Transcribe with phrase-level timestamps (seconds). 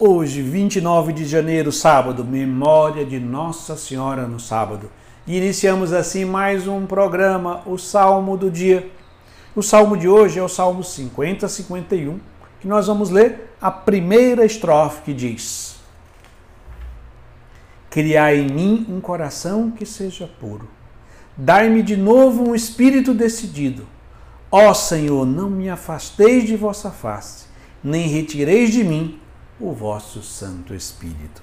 [0.00, 4.88] Hoje, 29 de janeiro, sábado, memória de Nossa Senhora no sábado.
[5.26, 8.88] E iniciamos assim mais um programa, o Salmo do Dia.
[9.56, 12.20] O salmo de hoje é o Salmo 50-51,
[12.60, 15.80] que nós vamos ler a primeira estrofe que diz:
[17.90, 20.68] Criai em mim um coração que seja puro.
[21.36, 23.84] Dai-me de novo um espírito decidido.
[24.48, 27.46] Ó Senhor, não me afasteis de vossa face,
[27.82, 29.18] nem retireis de mim
[29.60, 31.42] o vosso Santo Espírito.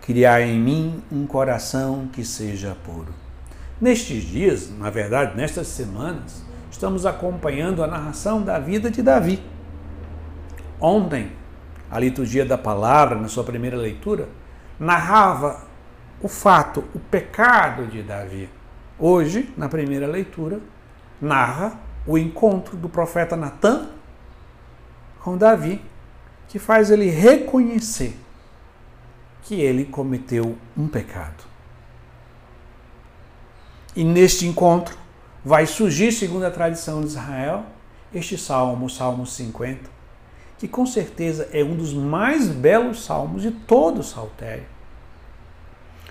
[0.00, 3.12] Criai em mim um coração que seja puro.
[3.80, 9.42] Nestes dias, na verdade, nestas semanas, estamos acompanhando a narração da vida de Davi.
[10.80, 11.32] Ontem,
[11.90, 14.28] a liturgia da palavra, na sua primeira leitura,
[14.78, 15.62] narrava
[16.20, 18.48] o fato, o pecado de Davi.
[18.98, 20.60] Hoje, na primeira leitura,
[21.20, 23.88] narra o encontro do profeta Natan
[25.20, 25.80] com Davi,
[26.48, 28.16] que faz ele reconhecer
[29.42, 31.44] que ele cometeu um pecado.
[33.94, 34.96] E neste encontro
[35.44, 37.64] vai surgir, segundo a tradição de Israel,
[38.12, 39.90] este salmo, o Salmo 50,
[40.58, 44.66] que com certeza é um dos mais belos salmos de todo o saltério,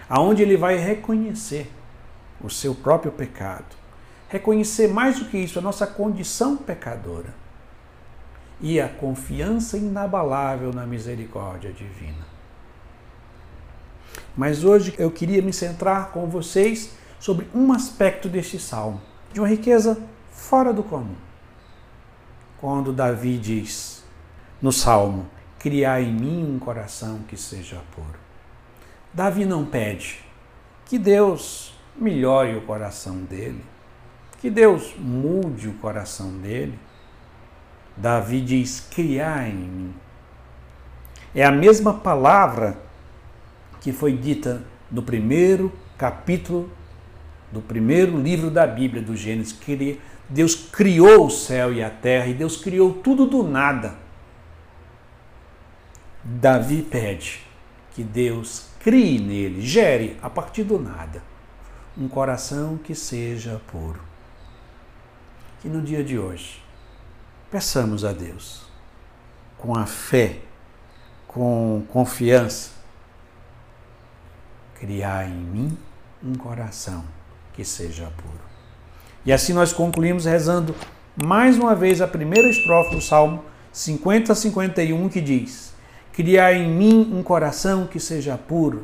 [0.07, 1.71] aonde ele vai reconhecer
[2.41, 3.75] o seu próprio pecado,
[4.29, 7.42] reconhecer mais do que isso a nossa condição pecadora
[8.63, 12.25] e a confiança inabalável na misericórdia divina.
[14.37, 19.01] Mas hoje eu queria me centrar com vocês sobre um aspecto deste salmo,
[19.33, 21.15] de uma riqueza fora do comum.
[22.57, 24.01] Quando Davi diz
[24.61, 25.27] no salmo:
[25.59, 28.17] Criar em mim um coração que seja puro.
[29.13, 30.23] Davi não pede
[30.85, 33.63] que Deus melhore o coração dele,
[34.39, 36.79] que Deus mude o coração dele.
[37.95, 39.93] Davi diz: criar em mim.
[41.35, 42.77] É a mesma palavra
[43.81, 46.69] que foi dita no primeiro capítulo
[47.51, 49.55] do primeiro livro da Bíblia, do Gênesis,
[50.27, 53.95] Deus criou o céu e a terra e Deus criou tudo do nada.
[56.23, 57.41] Davi pede
[57.93, 61.21] que Deus crie nele, gere a partir do nada,
[61.95, 63.99] um coração que seja puro.
[65.61, 66.63] Que no dia de hoje
[67.53, 68.63] peçamos a Deus,
[69.59, 70.39] com a fé,
[71.27, 72.71] com confiança,
[74.73, 75.77] criar em mim
[76.23, 77.05] um coração
[77.53, 78.41] que seja puro.
[79.23, 80.73] E assim nós concluímos rezando
[81.23, 85.75] mais uma vez a primeira estrofe do Salmo 50 51 que diz:
[86.11, 88.83] Criar em mim um coração que seja puro,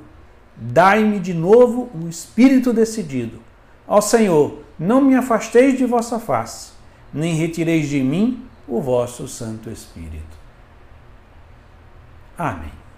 [0.55, 3.41] dai-me de novo um espírito decidido.
[3.87, 6.73] Ó Senhor, não me afasteis de vossa face,
[7.11, 10.37] nem retireis de mim o vosso Santo Espírito.
[12.37, 12.88] Amém.